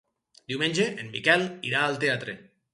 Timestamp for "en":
1.05-1.13